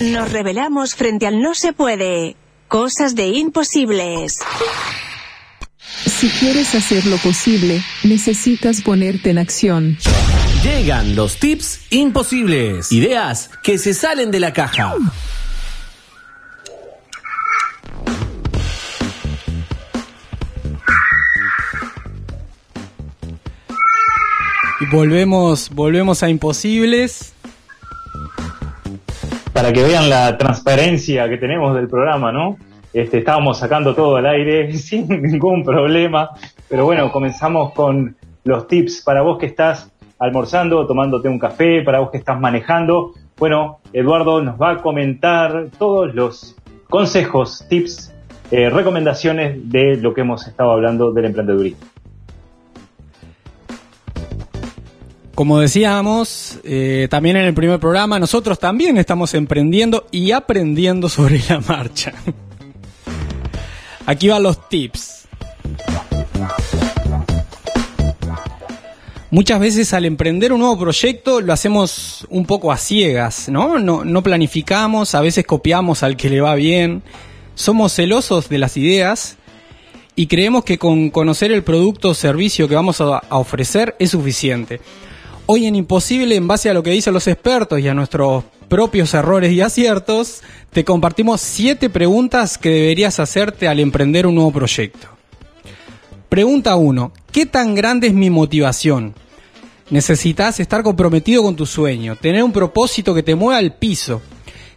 [0.00, 2.36] Nos revelamos frente al no se puede.
[2.68, 4.38] Cosas de imposibles.
[6.04, 9.98] Si quieres hacer lo posible, necesitas ponerte en acción.
[10.62, 12.92] Llegan los tips imposibles.
[12.92, 14.94] Ideas que se salen de la caja.
[24.80, 27.32] Y volvemos, volvemos a imposibles.
[29.58, 32.58] Para que vean la transparencia que tenemos del programa, ¿no?
[32.92, 36.30] Este, estábamos sacando todo al aire sin ningún problema.
[36.68, 39.90] Pero bueno, comenzamos con los tips para vos que estás
[40.20, 43.14] almorzando, tomándote un café, para vos que estás manejando.
[43.36, 46.54] Bueno, Eduardo nos va a comentar todos los
[46.88, 48.14] consejos, tips,
[48.52, 51.84] eh, recomendaciones de lo que hemos estado hablando del emprendedurismo.
[55.38, 61.40] Como decíamos eh, también en el primer programa, nosotros también estamos emprendiendo y aprendiendo sobre
[61.48, 62.12] la marcha.
[64.04, 65.28] Aquí van los tips.
[69.30, 73.78] Muchas veces al emprender un nuevo proyecto lo hacemos un poco a ciegas, ¿no?
[73.78, 77.04] No, planificamos, a veces copiamos al que le va bien,
[77.54, 79.36] somos celosos de las ideas
[80.16, 84.80] y creemos que con conocer el producto o servicio que vamos a ofrecer es suficiente.
[85.50, 89.14] Hoy en Imposible, en base a lo que dicen los expertos y a nuestros propios
[89.14, 95.08] errores y aciertos, te compartimos siete preguntas que deberías hacerte al emprender un nuevo proyecto.
[96.28, 97.12] Pregunta 1.
[97.32, 99.14] ¿Qué tan grande es mi motivación?
[99.88, 104.20] Necesitas estar comprometido con tu sueño, tener un propósito que te mueva al piso.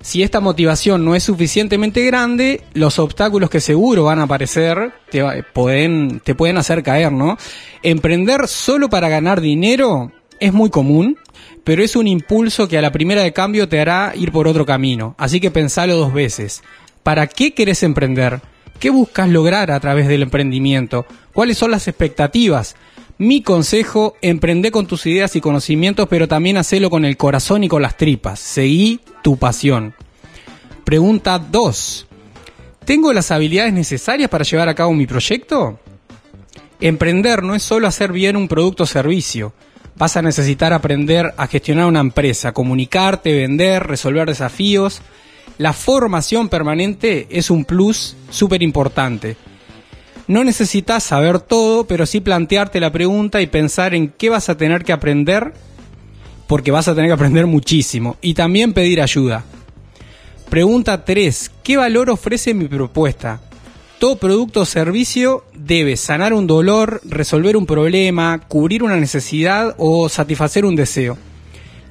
[0.00, 5.42] Si esta motivación no es suficientemente grande, los obstáculos que seguro van a aparecer te
[5.52, 7.36] pueden hacer caer, ¿no?
[7.82, 11.18] Emprender solo para ganar dinero es muy común,
[11.64, 14.66] pero es un impulso que a la primera de cambio te hará ir por otro
[14.66, 15.14] camino.
[15.18, 16.62] Así que pensalo dos veces.
[17.02, 18.40] ¿Para qué querés emprender?
[18.78, 21.06] ¿Qué buscas lograr a través del emprendimiento?
[21.32, 22.76] ¿Cuáles son las expectativas?
[23.18, 27.68] Mi consejo, emprende con tus ideas y conocimientos, pero también hacelo con el corazón y
[27.68, 28.40] con las tripas.
[28.40, 29.94] Seguí tu pasión.
[30.84, 32.06] Pregunta 2.
[32.86, 35.78] ¿Tengo las habilidades necesarias para llevar a cabo mi proyecto?
[36.80, 39.52] Emprender no es solo hacer bien un producto o servicio
[40.00, 45.02] vas a necesitar aprender a gestionar una empresa, comunicarte, vender, resolver desafíos.
[45.58, 49.36] La formación permanente es un plus súper importante.
[50.26, 54.56] No necesitas saber todo, pero sí plantearte la pregunta y pensar en qué vas a
[54.56, 55.52] tener que aprender,
[56.46, 58.16] porque vas a tener que aprender muchísimo.
[58.22, 59.44] Y también pedir ayuda.
[60.48, 61.50] Pregunta 3.
[61.62, 63.42] ¿Qué valor ofrece mi propuesta?
[64.00, 70.08] Todo producto o servicio debe sanar un dolor, resolver un problema, cubrir una necesidad o
[70.08, 71.18] satisfacer un deseo.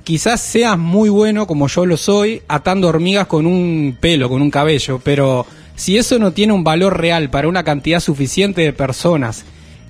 [0.03, 4.49] Quizás seas muy bueno como yo lo soy, atando hormigas con un pelo, con un
[4.49, 9.45] cabello, pero si eso no tiene un valor real para una cantidad suficiente de personas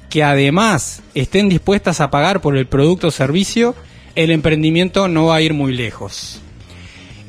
[0.09, 3.75] que además estén dispuestas a pagar por el producto o servicio,
[4.15, 6.41] el emprendimiento no va a ir muy lejos.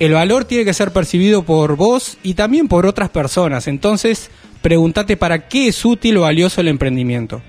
[0.01, 3.69] El valor tiene que ser percibido por vos y también por otras personas.
[3.69, 4.31] Entonces,
[4.63, 7.43] pregúntate para qué es útil o valioso el emprendimiento.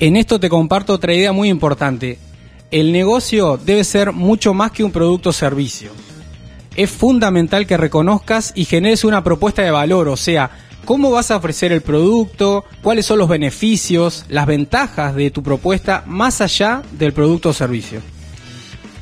[0.00, 2.18] En esto te comparto otra idea muy importante.
[2.72, 5.92] El negocio debe ser mucho más que un producto o servicio.
[6.74, 10.50] Es fundamental que reconozcas y generes una propuesta de valor, o sea,
[10.88, 16.02] cómo vas a ofrecer el producto, cuáles son los beneficios, las ventajas de tu propuesta
[16.06, 18.00] más allá del producto o servicio.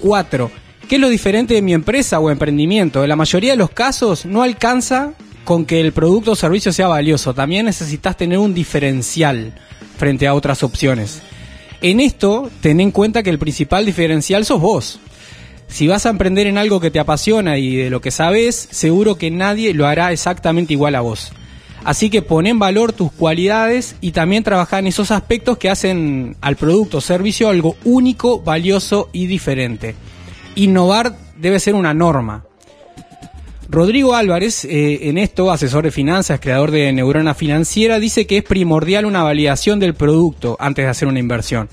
[0.00, 0.50] 4.
[0.88, 3.04] ¿Qué es lo diferente de mi empresa o emprendimiento?
[3.04, 5.12] En la mayoría de los casos no alcanza
[5.44, 7.34] con que el producto o servicio sea valioso.
[7.34, 9.52] También necesitas tener un diferencial
[9.96, 11.22] frente a otras opciones.
[11.82, 14.98] En esto, ten en cuenta que el principal diferencial sos vos.
[15.68, 19.18] Si vas a emprender en algo que te apasiona y de lo que sabes, seguro
[19.18, 21.30] que nadie lo hará exactamente igual a vos.
[21.86, 26.36] Así que pon en valor tus cualidades y también trabaja en esos aspectos que hacen
[26.42, 29.94] al producto o servicio algo único, valioso y diferente
[30.56, 32.44] innovar debe ser una norma.
[33.68, 38.44] Rodrigo Álvarez, eh, en esto, asesor de finanzas, creador de Neurona Financiera, dice que es
[38.44, 41.68] primordial una validación del producto antes de hacer una inversión.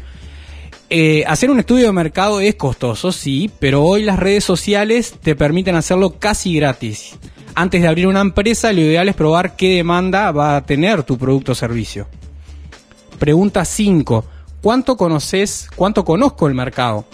[0.89, 5.35] Eh, hacer un estudio de mercado es costoso, sí, pero hoy las redes sociales te
[5.35, 7.15] permiten hacerlo casi gratis.
[7.55, 11.17] Antes de abrir una empresa, lo ideal es probar qué demanda va a tener tu
[11.17, 12.07] producto o servicio.
[13.19, 14.25] Pregunta 5.
[14.61, 17.05] ¿Cuánto conoces, cuánto conozco el mercado?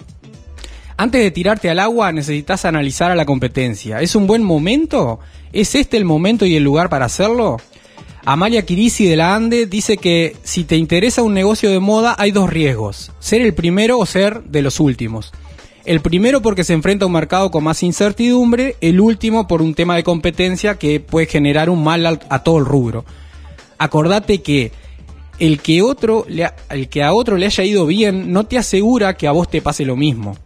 [0.95, 4.01] Antes de tirarte al agua necesitas analizar a la competencia.
[4.01, 5.19] ¿Es un buen momento?
[5.51, 7.57] ¿Es este el momento y el lugar para hacerlo?
[8.25, 12.31] Amalia Kirisi de la Ande dice que si te interesa un negocio de moda hay
[12.31, 15.31] dos riesgos, ser el primero o ser de los últimos.
[15.85, 19.73] El primero porque se enfrenta a un mercado con más incertidumbre, el último por un
[19.73, 23.05] tema de competencia que puede generar un mal a todo el rubro.
[23.77, 24.71] Acordate que
[25.39, 25.81] el que,
[26.69, 29.61] el que a otro le haya ido bien no te asegura que a vos te
[29.61, 30.37] pase lo mismo.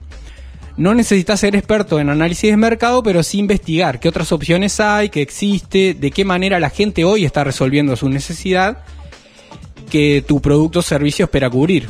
[0.77, 5.09] No necesitas ser experto en análisis de mercado, pero sí investigar qué otras opciones hay,
[5.09, 8.83] qué existe, de qué manera la gente hoy está resolviendo su necesidad
[9.91, 11.89] que tu producto o servicio espera cubrir.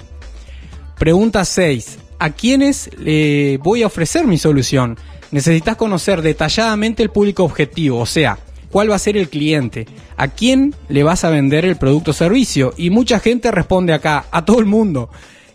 [0.98, 2.00] Pregunta 6.
[2.20, 4.98] ¿A quiénes le voy a ofrecer mi solución?
[5.32, 8.38] Necesitas conocer detalladamente el público objetivo, o sea,
[8.72, 12.14] cuál va a ser el cliente, a quién le vas a vender el producto o
[12.14, 12.74] servicio.
[12.78, 15.10] Y mucha gente responde acá, a todo el mundo.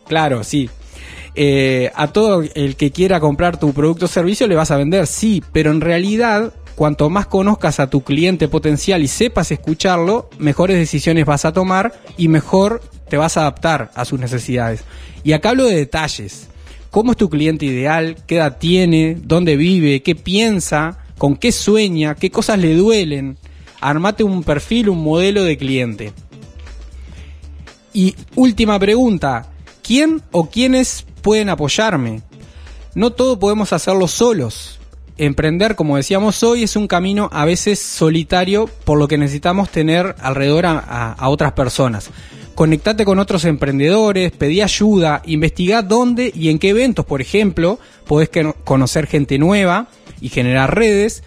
[0.07, 0.69] Claro, sí,
[1.41, 5.07] eh, a todo el que quiera comprar tu producto o servicio le vas a vender,
[5.07, 10.77] sí, pero en realidad cuanto más conozcas a tu cliente potencial y sepas escucharlo, mejores
[10.77, 14.85] decisiones vas a tomar y mejor te vas a adaptar a sus necesidades.
[15.25, 16.49] Y acá hablo de detalles.
[16.91, 18.17] ¿Cómo es tu cliente ideal?
[18.27, 19.17] ¿Qué edad tiene?
[19.21, 20.03] ¿Dónde vive?
[20.03, 20.99] ¿Qué piensa?
[21.19, 22.15] ¿Con qué sueña?
[22.15, 23.37] ¿Qué cosas le duelen?
[23.81, 26.13] Armate un perfil, un modelo de cliente.
[27.93, 29.51] Y última pregunta.
[29.83, 32.23] ¿Quién o quiénes pueden apoyarme.
[32.95, 34.79] No todo podemos hacerlo solos.
[35.17, 40.15] Emprender, como decíamos hoy, es un camino a veces solitario, por lo que necesitamos tener
[40.21, 42.11] alrededor a, otras personas.
[42.59, 48.31] Conectate con otros emprendedores, pedí ayuda, investiga dónde y en qué eventos, por ejemplo, podés
[48.65, 49.87] conocer gente nueva
[50.21, 51.23] y generar redes.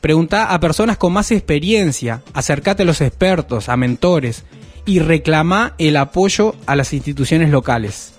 [0.00, 4.44] Pregunta a personas con más experiencia, acércate a los expertos, a mentores
[4.86, 8.12] y reclama el apoyo a las instituciones locales.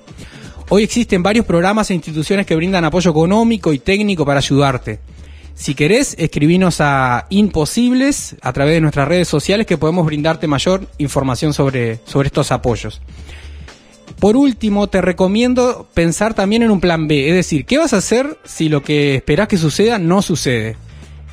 [0.68, 5.00] Hoy existen varios programas e instituciones que brindan apoyo económico y técnico para ayudarte.
[5.60, 10.88] Si querés, escribinos a Imposibles a través de nuestras redes sociales que podemos brindarte mayor
[11.00, 13.02] información sobre, sobre estos apoyos.
[14.22, 17.98] Por último, te recomiendo pensar también en un plan B, es decir, ¿qué vas a
[17.98, 20.78] hacer si lo que esperás que suceda no sucede?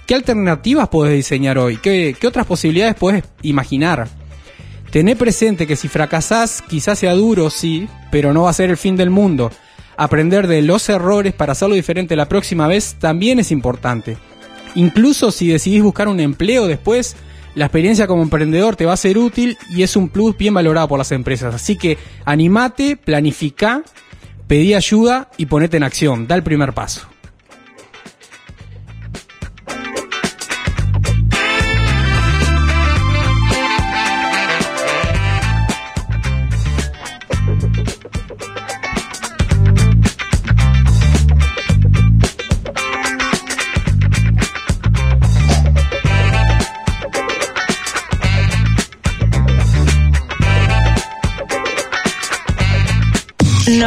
[0.08, 1.76] ¿Qué alternativas podés diseñar hoy?
[1.76, 4.08] ¿Qué, otras posibilidades puedes imaginar?
[4.90, 8.76] Tené presente que si fracasás, quizás sea duro, sí, pero no va a ser el
[8.76, 9.52] fin del mundo.
[9.97, 14.17] Aprender de los errores para hacerlo diferente la próxima vez también es importante.
[14.75, 17.17] Incluso si decidís buscar un empleo después,
[17.55, 20.89] la experiencia como emprendedor te va a ser útil y es un plus bien valorado
[20.89, 21.55] por las empresas.
[21.55, 21.97] Así que
[22.27, 23.83] animate, planifica,
[24.47, 26.27] pedí ayuda y ponete en acción.
[26.27, 27.09] Da el primer paso.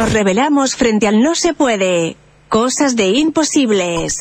[0.00, 2.16] Nos revelamos frente al no se puede.
[2.48, 4.18] Cosas de imposibles.